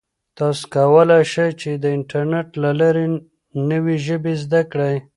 [0.37, 3.05] تاسو کولای شئ چې د انټرنیټ له لارې
[3.69, 4.95] نوې ژبې زده کړئ.